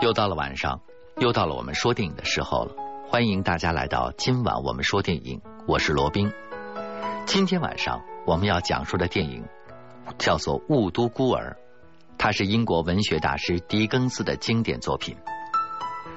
[0.00, 0.80] 又到了晚上，
[1.16, 2.72] 又到了我们说电影的时候了。
[3.08, 6.32] 欢迎大家来到今晚我们说电影，我是罗宾。
[7.26, 9.44] 今天晚上我们要讲述的电影
[10.16, 11.56] 叫做《雾都孤儿》，
[12.16, 15.16] 它是英国文学大师狄更斯的经典作品。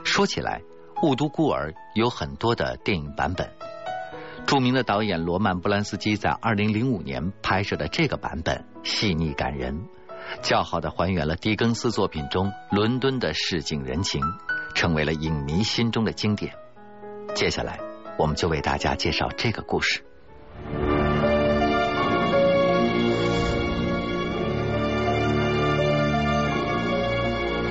[0.03, 0.61] 说起来，
[1.07, 3.51] 《雾都孤儿》有很多的电影版本。
[4.45, 9.87] 著名的导演罗曼·波兰斯基在二零零五年拍摄的这个版本细腻感人。
[10.41, 14.21] 较好的还原了狄更斯作品中伦敦的市井人情，
[14.75, 16.53] 成为了影迷心中的经典。
[17.35, 17.79] 接下来，
[18.17, 20.03] 我们就为大家介绍这个故事。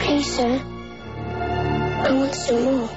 [0.00, 0.60] Please, sir,
[2.04, 2.88] I want some more.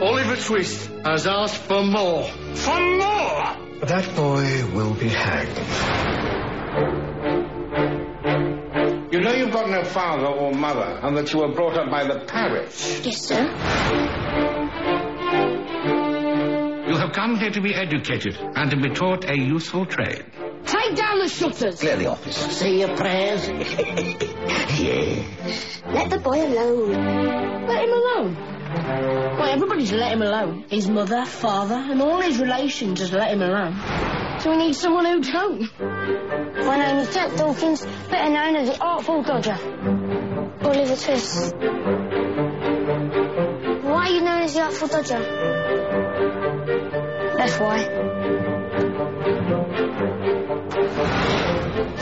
[0.00, 2.24] Oliver Twist has asked for more.
[2.54, 3.56] For more!
[3.86, 6.33] That boy will be hanged.
[9.64, 13.00] Got no father or mother, and that you were brought up by the parish.
[13.02, 13.42] Yes, sir.
[16.86, 20.24] You have come here to be educated and to be taught a useful trade.
[20.66, 21.80] Take down the shutters.
[21.80, 22.36] Clear the office.
[22.36, 23.48] Say your prayers.
[24.74, 25.82] Yes.
[25.86, 27.66] Let the boy alone.
[27.66, 28.36] Let him alone.
[29.38, 30.64] Well, everybody's let him alone.
[30.68, 33.78] His mother, father, and all his relations just let him alone.
[34.40, 36.43] So we need someone who don't.
[36.64, 39.58] My name is Jack Dawkins, better known as the Artful Dodger.
[40.62, 41.54] Oliver Twist.
[43.84, 45.20] Why are you known as the Artful Dodger?
[47.36, 47.84] That's why.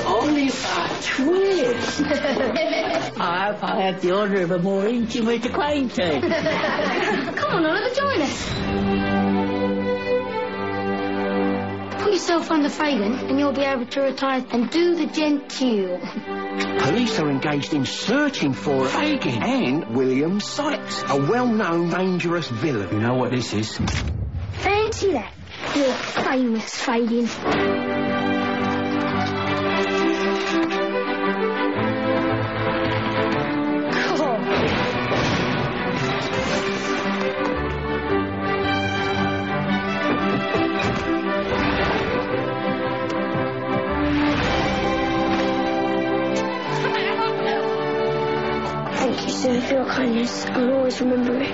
[0.06, 2.02] Oliver Twist.
[3.20, 6.24] I hope I have the honour of a more intimate acquaintance.
[7.40, 9.11] Come on, Oliver, join us.
[12.22, 15.98] Yourself under Fagin and you'll be able to retire and do the genteel.
[16.78, 22.94] Police are engaged in searching for Fagin and William Sykes, a well-known dangerous villain.
[22.94, 23.76] You know what this is?
[24.52, 25.34] Fancy that.
[25.74, 28.11] You're famous, Fagin.
[49.02, 50.46] Thank you, sir, for your kindness.
[50.46, 51.52] I'll always remember it.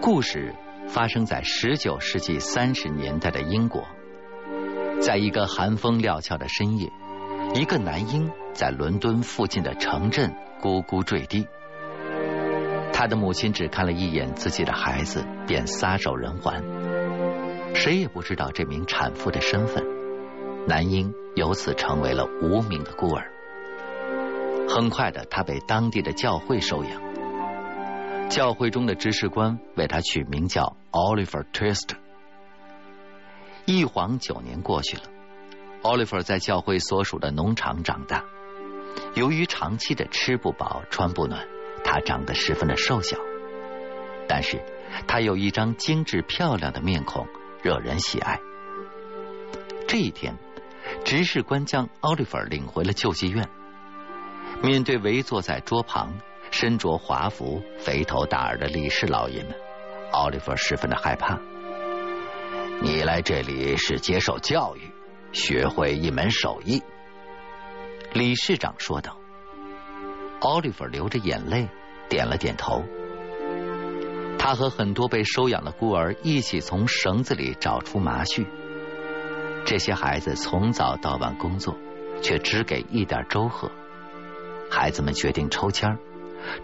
[0.00, 0.54] 故事
[0.86, 3.82] 发生在十九世纪三十年代的英国，
[5.00, 6.92] 在一个寒风料峭的深夜，
[7.56, 11.48] 一个男婴在伦敦附近的城镇咕咕坠地。
[12.92, 16.62] 他的母亲只看了一眼自己的孩子，便撒手人寰。
[17.74, 19.84] 谁也不知道这名产妇的身份，
[20.68, 23.32] 男婴由此成为了无名的孤儿。
[24.68, 28.28] 很快的，他被当地的教会收养。
[28.28, 31.96] 教会中的执事官为他取名叫 Oliver Twist。
[33.64, 35.04] 一晃九年过去了
[35.82, 38.22] ，Oliver 在教会所属的农场长大。
[39.14, 41.48] 由于长期的吃不饱穿不暖，
[41.82, 43.16] 他长得十分的瘦小。
[44.28, 44.60] 但是
[45.06, 47.26] 他有一张精致漂亮的面孔，
[47.62, 48.38] 惹人喜爱。
[49.86, 50.36] 这一天，
[51.04, 53.48] 执事官将奥利弗领回了救济院。
[54.62, 56.12] 面对围坐在桌旁。
[56.50, 59.54] 身着华服、肥头大耳的理事老爷们，
[60.12, 61.38] 奥利弗十分的害怕。
[62.80, 64.80] 你来这里是接受教育，
[65.30, 66.82] 学会一门手艺。
[68.14, 69.18] 理事长说道。
[70.40, 71.68] 奥利弗流着眼泪，
[72.08, 72.82] 点了点头。
[74.38, 78.46] 他和很多被收养的孤儿一起从绳子里找出麻絮。
[79.68, 81.76] 这些孩子从早到晚工作，
[82.22, 83.70] 却只给一点粥喝。
[84.70, 85.98] 孩子们决定抽签。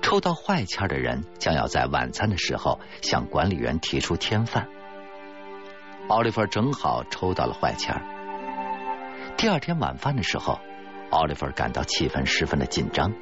[0.01, 4.69] 抽到坏签的人将要在晚餐的时候向管理员提出添饭。
[6.09, 7.95] 奥利弗正好抽到了坏签。
[9.37, 10.59] 第二天晚饭的时候，
[11.11, 13.13] 奥利弗感到气氛十分的紧张，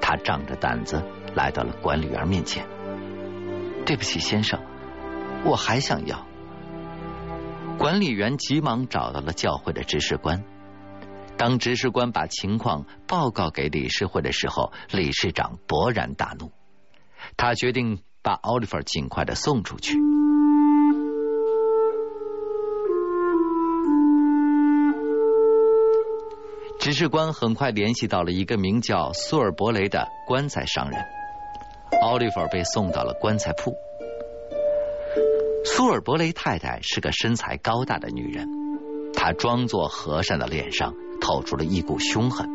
[0.00, 1.00] 他仗着胆子
[1.32, 2.66] 来到了管理员面前。
[3.84, 4.60] 对不起，先生，
[5.44, 6.26] 我还想要。
[7.78, 10.42] 管理员急忙找到了教会的执事官。
[11.36, 16.50] 当执事官把情况报告给理事会的时候，理事长勃然大怒，
[17.36, 19.98] 他决定把奥利弗尽快的送出去。
[26.78, 31.04] 执事官很快联系到了一个名叫苏尔伯雷的棺材商人，
[32.00, 33.74] 奥利弗被送到了棺材铺。
[35.68, 38.48] 苏尔伯雷太太是个身材高大的女人，
[39.12, 42.48] 她装作和善的脸上透出了一股凶狠。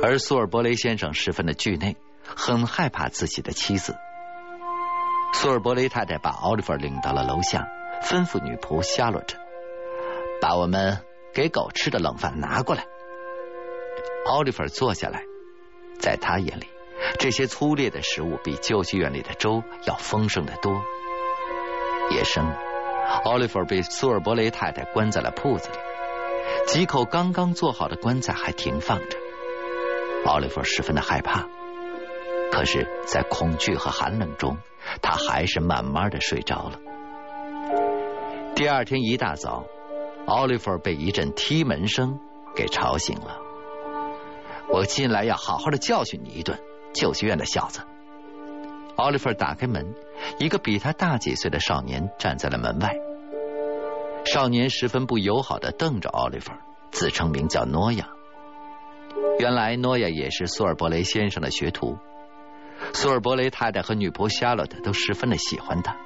[0.00, 3.96] 而苏尔伯雷先生十分的惧内，很害怕自己的妻子。
[5.34, 7.66] 苏尔伯雷太太把奥利弗领到了楼下，
[8.04, 9.36] 吩咐女仆夏洛特
[10.40, 11.02] 把我们
[11.34, 12.84] 给狗吃的冷饭拿过来。
[14.26, 15.24] 奥利弗坐下来，
[15.98, 16.66] 在他眼里，
[17.18, 20.80] 这些粗劣的食物比救济院里的粥要丰盛的多。
[22.10, 22.44] 夜深，
[23.24, 25.76] 奥利弗被苏尔伯雷太太关在了铺子里，
[26.66, 29.18] 几口刚刚做好的棺材还停放着。
[30.24, 31.46] 奥利弗十分的害怕，
[32.52, 34.56] 可是，在恐惧和寒冷中，
[35.02, 36.80] 他还是慢慢的睡着了。
[38.54, 39.64] 第二天一大早，
[40.26, 42.18] 奥利弗被一阵踢门声
[42.54, 43.38] 给吵醒了。
[44.68, 46.58] 我进来要好好的教训你一顿，
[46.94, 47.80] 救济院的小子。
[48.96, 49.94] 奥利弗打开门，
[50.38, 52.96] 一个比他大几岁的少年站在了门外。
[54.24, 56.52] 少年十分不友好的瞪着奥利弗，
[56.90, 58.08] 自称名叫诺亚。
[59.38, 61.98] 原来诺亚也是苏尔伯雷先生的学徒，
[62.94, 65.96] 苏尔伯雷太太和女仆夏洛特都十分的喜欢他。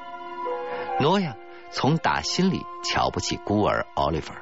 [0.98, 1.36] 诺亚
[1.70, 4.34] 从打心里瞧不起孤儿奥利弗。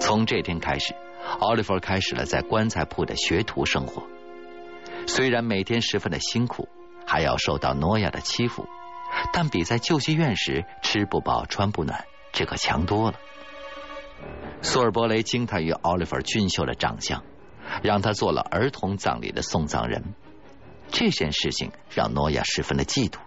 [0.00, 0.92] 从这天开始，
[1.38, 4.02] 奥利弗开始了在棺材铺的学徒生活。
[5.06, 6.68] 虽然每天十分的辛苦，
[7.08, 8.68] 还要受到诺亚的欺负，
[9.32, 13.18] 但比在救济院时吃不饱穿不暖这可强多了。
[14.62, 17.24] 苏尔伯雷惊叹于奥利弗俊秀的长相。
[17.82, 20.14] 让他做了儿童葬礼的送葬人，
[20.90, 23.18] 这件事情让诺亚十分的嫉妒。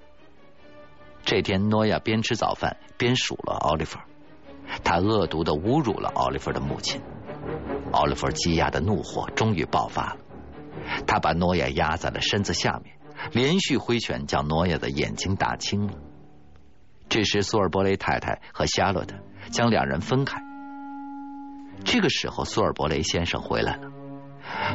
[1.23, 3.99] 这天，诺亚边吃早饭边数落奥利弗，
[4.83, 7.03] 他恶毒的侮辱了奥利弗的母亲。
[7.91, 10.17] 奥利弗积压的怒火终于爆发了，
[11.05, 12.95] 他把诺亚压在了身子下面，
[13.31, 15.93] 连续挥拳将诺亚的眼睛打青了。
[17.09, 19.17] 这时，苏尔伯雷太太和夏洛特
[19.51, 20.41] 将两人分开。
[21.83, 23.91] 这个时候，苏尔伯雷先生回来了。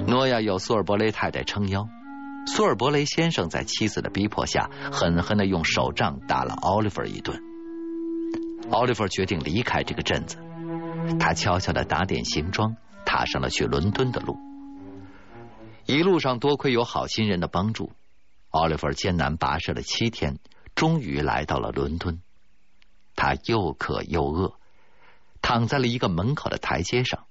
[0.06, 1.88] 诺亚有苏尔伯雷太太撑腰，
[2.46, 7.40] 苏尔伯雷先生在妻子的逼迫下，狠狠的用手杖打了奥利弗一顿。
[8.70, 10.36] 奥利弗决定离开这个镇子，
[11.20, 14.36] 他悄悄的打点行装，踏上了去伦敦的路。
[15.86, 17.92] 一路上多亏有好心人的帮助，
[18.56, 20.38] 奥利弗艰难跋涉了七天，
[20.74, 22.22] 终于来到了伦敦。
[23.14, 24.58] 他又渴又饿，
[25.42, 27.26] 躺在了一个门口的台阶上。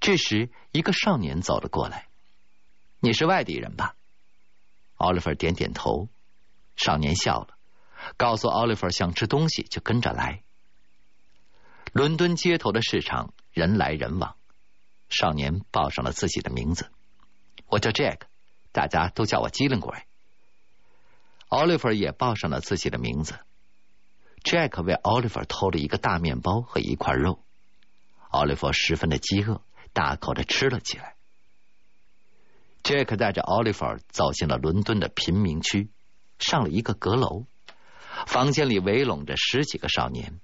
[0.00, 2.06] 这时，一个少年走了过来。
[3.00, 3.96] “你是外地人吧？”
[4.96, 6.08] 奥利弗点点头。
[6.76, 7.48] 少年笑了，
[8.16, 10.42] 告诉奥利弗想吃东西就跟着来。
[11.92, 14.36] 伦敦街头的市场人来人往。
[15.10, 16.90] 少年报上了自己的名字
[17.66, 18.20] ：“我叫 Jack，
[18.72, 20.02] 大家都叫我机灵鬼。”
[21.52, 23.38] 奥利弗也报上了自己的名字。
[24.42, 27.44] Jack 为奥利弗偷了一个大面包和一块肉。
[28.30, 29.60] 奥利弗十分的饥饿。
[29.92, 31.16] 大口的吃了起来。
[32.82, 35.90] 杰克带着奥利弗走进了伦敦的贫民区，
[36.38, 37.44] 上了一个阁楼，
[38.26, 40.40] 房间里围拢着十几个少年。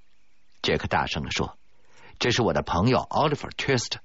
[0.61, 1.56] 杰克大声的说
[2.20, 4.00] ：“这是我的朋友奥利弗·特斯特。”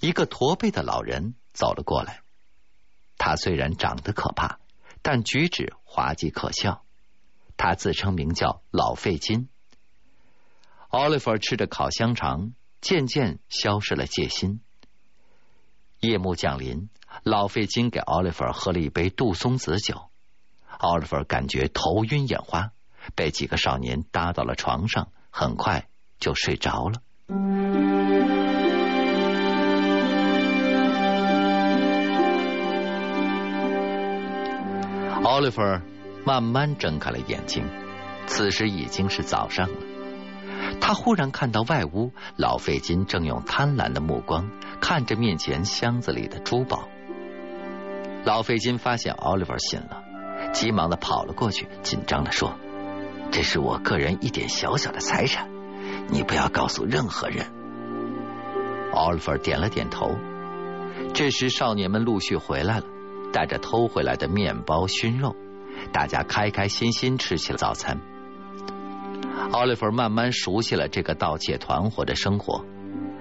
[0.00, 2.20] 一个驼背的老人走了过来，
[3.16, 4.58] 他虽然长得可怕，
[5.02, 6.84] 但举止滑稽可笑。
[7.56, 9.48] 他自称名叫老费金。
[10.88, 12.52] 奥利弗吃着烤香肠。
[12.80, 14.60] 渐渐消失了戒心。
[15.98, 16.88] 夜幕降临，
[17.24, 20.10] 老费金给奥利弗喝了一杯杜松子酒。
[20.78, 22.70] 奥利弗感觉头晕眼花，
[23.16, 25.88] 被几个少年搭到了床上，很快
[26.20, 28.17] 就睡着了。
[35.28, 35.60] 奥利弗
[36.24, 37.62] 慢慢睁开了眼睛，
[38.26, 39.76] 此时已经是早上了。
[40.80, 46.88] 他忽然看到外屋老费金正用贪婪的目光看着面前箱子里的珠宝。
[48.24, 50.02] 老费金发现奥利弗醒了，
[50.54, 52.54] 急忙的跑了过去，紧张的说
[53.30, 55.46] ：“这是我个人一点小小的财产，
[56.08, 57.44] 你不要告诉任何人。”
[58.96, 60.16] 奥利弗点了点头。
[61.12, 62.84] 这时少年们陆续回来了，
[63.32, 65.34] 带着偷回来的面包、熏肉，
[65.92, 67.98] 大家开开心心吃起了早餐。
[69.52, 72.64] 奥利弗慢慢熟悉了这个盗窃团伙的生活，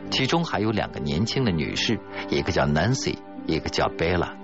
[0.10, 2.00] 其中还有两个年轻的女士，
[2.30, 4.36] 一个叫 Nancy，一个叫 Bella。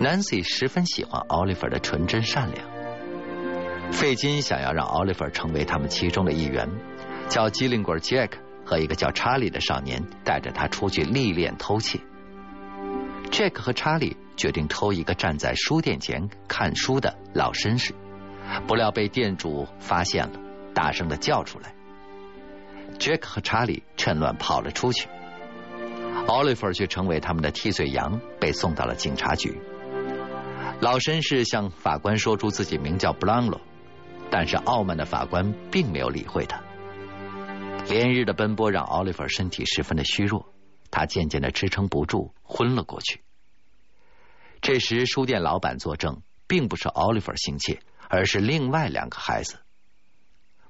[0.00, 2.66] Nancy 十分喜欢奥利弗的纯真善良。
[3.92, 6.68] 费金想要让奥利弗成为他们其中的一员，
[7.28, 8.30] 叫机灵鬼 Jack
[8.64, 12.00] 和一个叫查理的少年带着他出去历练偷窃。
[13.30, 17.94] Jack 和查理决定偷一个站在书店前看书的老绅士，
[18.66, 20.40] 不料被店主发现了。
[20.74, 21.74] 大声的叫出来，
[22.98, 25.08] 杰克和查理趁乱跑了出去。
[26.26, 29.58] 奥利弗却成为他们的替罪羊，被送到了警察局。
[30.80, 33.58] 老绅士向法官说出自己名叫布朗罗，
[34.30, 36.60] 但是傲慢的法官并没有理会他。
[37.88, 40.46] 连日的奔波让奥利弗身体十分的虚弱，
[40.90, 43.22] 他渐渐的支撑不住，昏了过去。
[44.60, 49.58] 这时，书店老板作证，并不是奥利弗心切，而是另外两个孩子。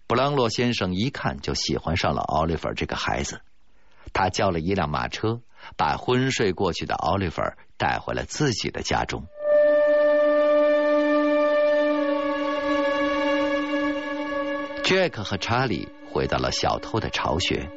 [0.06, 3.40] 布朗洛先生一看就喜欢上了奥利弗这个孩子，
[4.12, 5.40] 他叫了一辆马车，
[5.76, 7.42] 把昏睡过去的奥利弗
[7.76, 9.26] 带回了自己的家中。
[14.85, 17.68] 杰克和查理回到了小偷的巢穴。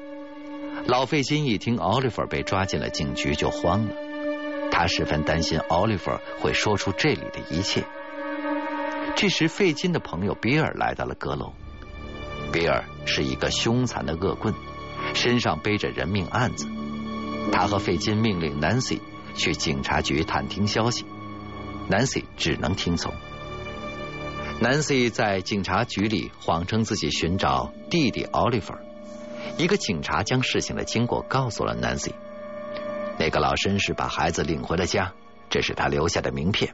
[0.88, 3.94] 老费金一听奥利弗被抓进了警局，就慌了。
[4.72, 7.84] 他十分担心奥利弗会说出这里的一切。
[9.16, 11.54] 这时，费金的朋友比尔来到了阁楼。
[12.52, 14.54] 比尔是一个凶残的恶棍，
[15.14, 16.68] 身上背着人命案子。
[17.52, 19.00] 他和费金命令 Nancy
[19.36, 21.06] 去警察局探听消息
[21.90, 23.14] ，Nancy 只能听从。
[24.62, 28.74] Nancy 在警察局里谎称自己寻找弟弟奥利弗。
[29.58, 32.14] 一个警察将事情的经过告诉了 Nancy。
[33.18, 35.14] 那个老绅士把孩子领回了家，
[35.50, 36.74] 这是他留下的名片。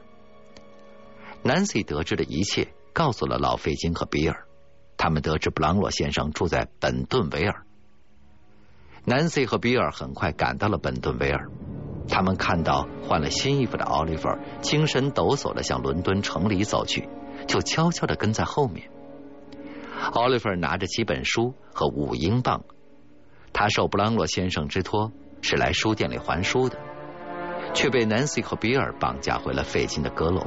[1.42, 4.46] Nancy 得知的一切告诉了老费金和比尔。
[4.96, 7.64] 他们得知布朗洛先生住在本顿维尔。
[9.04, 11.50] Nancy 和比尔很快赶到了本顿维尔。
[12.08, 14.28] 他们看到换了新衣服的奥利弗
[14.62, 17.08] 精神抖擞的向伦敦城里走去。
[17.46, 18.90] 就悄悄的跟在后面。
[20.12, 22.64] 奥利弗拿着几本书和五英镑，
[23.52, 26.78] 他受布朗洛先生之托是来书店里还书的，
[27.74, 30.46] 却被南希和比尔绑架回了费金的阁楼。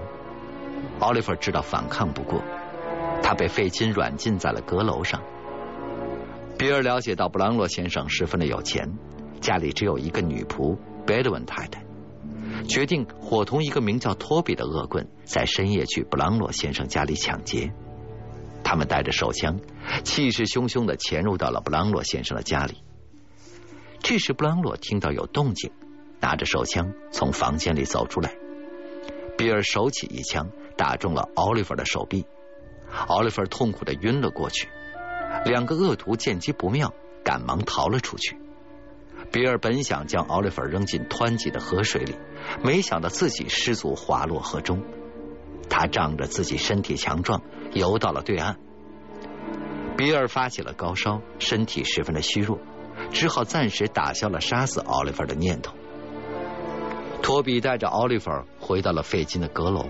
[1.00, 2.42] 奥利弗知道反抗不过，
[3.22, 5.22] 他被费金软禁在了阁楼上。
[6.58, 8.98] 比尔了解到布朗洛先生十分的有钱，
[9.40, 11.84] 家里只有一个女仆贝德文太太。
[12.68, 17.72] 决定伙同一个名叫托比的恶棍，在深夜去布朗洛先生家里抢劫。
[18.64, 19.60] 他们带着手枪，
[20.04, 22.84] 气势汹汹的潜入到了布朗洛先生的家里。
[24.02, 25.72] 这时，布朗洛听到有动静，
[26.20, 28.36] 拿着手枪从房间里走出来。
[29.38, 32.26] 比尔手起一枪，打中了奥利弗的手臂，
[33.08, 34.68] 奥利弗痛苦的晕了过去。
[35.46, 38.38] 两个恶徒见机不妙，赶忙逃了出去。
[39.32, 42.16] 比尔本想将奥利弗扔进湍急的河水里。
[42.64, 44.84] 没想到自己失足滑落河中，
[45.70, 47.42] 他仗着自己身体强壮，
[47.74, 48.58] 游到了对岸。
[49.96, 52.60] 比尔发起了高烧，身体十分的虚弱，
[53.12, 55.76] 只好暂时打消了杀死奥利弗的念头。
[57.22, 59.86] 托比带着奥利弗回到了费金的阁楼，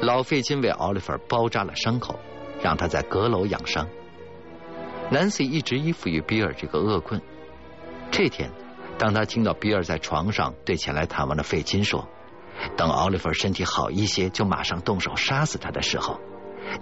[0.00, 2.18] 老费金为奥利弗包扎了伤口，
[2.62, 3.88] 让他在阁楼养伤。
[5.10, 7.20] 南希一直依附于比尔这个恶棍。
[8.10, 8.50] 这天。
[8.96, 12.08] 当他听到比尔在床上对前来探望的费金说
[12.76, 16.20] ：“等奥利弗身体好一些，就马上动手杀死他的时候，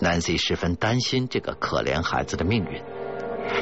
[0.01, 2.83] 南希十分担心这个可怜孩子的命运。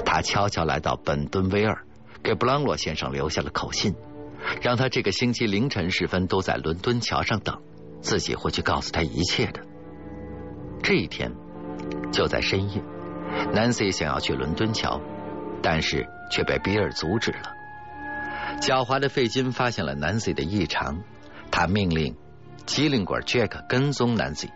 [0.04, 1.84] 他悄悄来到本敦威尔，
[2.22, 3.94] 给布朗罗先生留下了口信，
[4.60, 7.60] 让他这个星期凌晨时分都在伦敦桥上等，
[8.00, 9.62] 自己会去告诉他一切的。
[10.82, 11.32] 这一天
[12.12, 12.82] 就在深夜，
[13.52, 15.00] 南希想要去伦敦桥，
[15.62, 17.52] 但是却被比尔阻止了。
[18.60, 21.02] 狡猾的费金发现了 Nancy 的异常，
[21.50, 22.16] 他命令
[22.66, 24.50] 机灵鬼 Jack 跟踪 Nancy。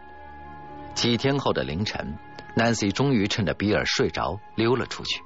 [0.94, 2.16] 几天后的凌晨
[2.56, 5.20] ，Nancy 终于趁着比尔睡着溜了出去。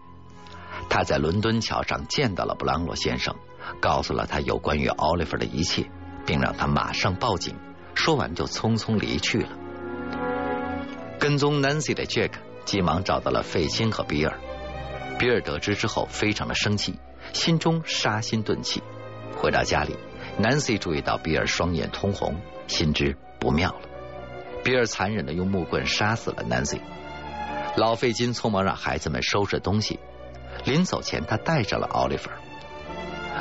[0.88, 3.37] 他在伦敦桥上见到了布朗罗先生，
[3.80, 5.90] 告诉了他有关于奥利弗的一切，
[6.25, 7.54] 并让他马上报警。
[7.94, 9.50] 说完就匆匆离去了。
[11.18, 12.30] 跟踪 Nancy 的 Jack
[12.64, 14.38] 急忙找到了费金和比尔。
[15.18, 16.98] 比尔得知之后非常的生气。
[17.32, 18.82] 心中杀心顿起，
[19.37, 19.96] 回到家里
[20.38, 23.80] ，Nancy 注意到比尔双眼通红，心知不妙了。
[24.64, 26.80] 比尔残忍的用木棍杀死了 Nancy。
[27.76, 29.99] 老费金匆忙让孩子们收拾东西，
[30.64, 32.30] 临走前他带上了奥利弗。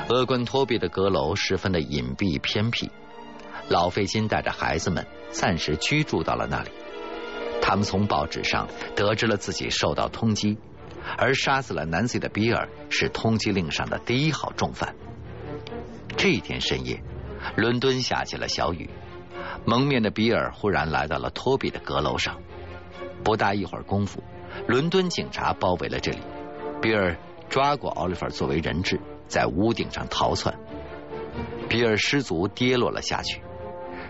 [0.10, 2.92] 恶棍托比的阁楼十分的隐蔽偏僻，
[3.68, 6.70] 老费金带着孩子们暂时居住到了那里。
[7.62, 10.58] 他们从报纸上得知了自己受到通缉。
[11.18, 14.94] 而杀死了 Nancy 的比尔是通缉令上的第一号重犯。
[16.28, 17.02] 这一天深夜，
[17.56, 18.90] 伦敦下起了小雨。
[19.64, 22.38] 蒙面的比尔忽然来到了托比的阁楼上。
[23.24, 24.22] 不大一会儿功夫，
[24.68, 26.18] 伦敦警察包围了这里。
[26.82, 27.16] 比尔
[27.48, 30.54] 抓过奥利弗作为人质，在屋顶上逃窜。
[31.70, 33.42] 比尔失足跌落了下去。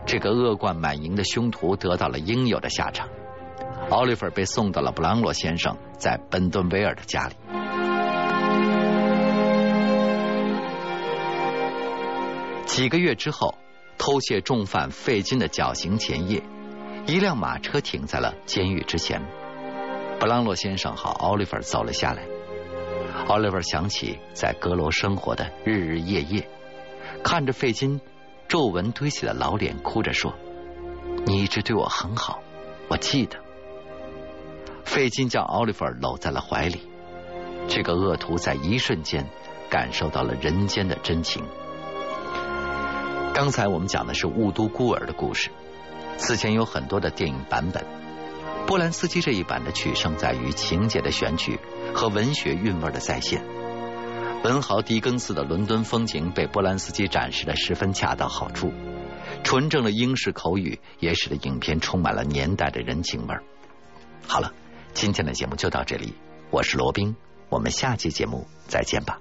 [0.07, 3.07] 这个恶贯满盈的凶徒得到了应有的下场。
[3.91, 7.36] 奥利弗被送到了布朗洛先生在本顿威尔的家里。
[12.77, 13.57] 几个月之后，
[13.98, 16.43] 偷窃重犯费金的绞刑前夜，
[17.07, 19.19] 一辆马车停在了监狱之前。
[20.19, 22.22] 布朗洛先生和奥利弗走了下来。
[23.29, 26.48] 奥利弗想起在阁楼生活的日日夜夜，
[27.24, 28.00] 看着费金
[28.48, 30.36] 皱纹堆起的老脸，哭着说
[31.25, 32.39] ：“你一直对我很好，
[32.89, 33.39] 我记得。”
[34.86, 36.88] 费金将奥利弗搂在了怀里。
[37.67, 39.27] 这个恶徒在一瞬间
[39.67, 41.43] 感受到了人间的真情。
[43.38, 45.51] 刚才我们讲的是《雾都孤儿》的故事，
[46.17, 47.86] 此前有很多的电影版本。
[48.65, 51.60] 波兰斯基这一版的取胜在于情节的选取
[51.94, 53.46] 和文学韵味的再现。
[54.44, 58.74] 文豪狄更斯的伦敦风情被波兰斯基展示的十分恰到好处，
[59.44, 63.36] 纯正的英式口语也使得影片充满了年代的人情味。
[64.27, 64.51] 好了，
[64.96, 66.15] 今天的节目就到这里，
[66.50, 67.15] 我是罗宾。
[67.50, 69.20] 我们下期节目再见吧。